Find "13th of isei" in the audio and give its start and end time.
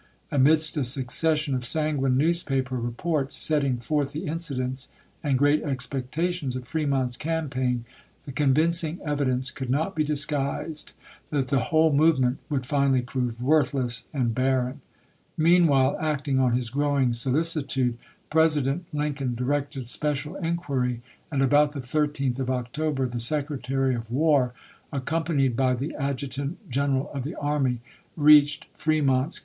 21.79-22.49